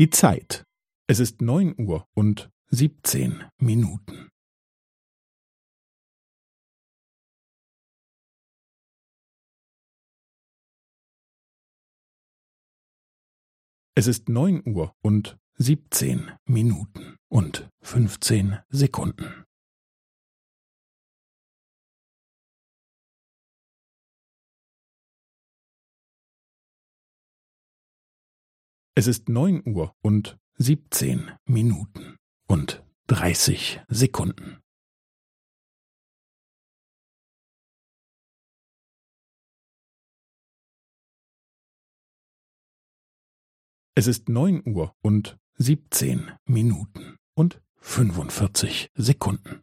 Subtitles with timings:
[0.00, 0.64] Die Zeit.
[1.08, 4.30] Es ist neun Uhr und siebzehn Minuten.
[13.94, 19.39] Es ist neun Uhr und siebzehn Minuten und fünfzehn Sekunden.
[29.00, 34.60] Es ist neun Uhr und siebzehn Minuten und dreißig Sekunden.
[43.94, 49.62] Es ist neun Uhr und siebzehn Minuten und fünfundvierzig Sekunden.